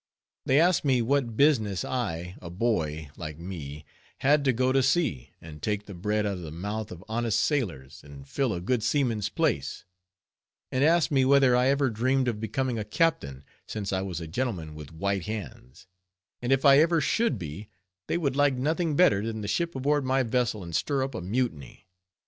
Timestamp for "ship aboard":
19.47-20.03